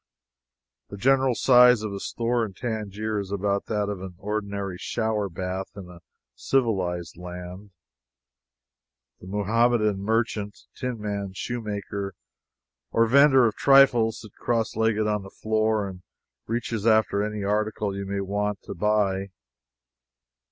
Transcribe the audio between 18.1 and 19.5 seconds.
want to buy.